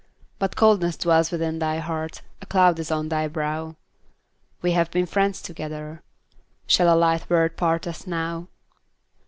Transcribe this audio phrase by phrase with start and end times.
[0.39, 3.75] But coldness dwells within thy heart, A cloud is on thy brow;
[4.63, 6.01] We have been friends together,
[6.65, 8.47] Shall a light word part us now?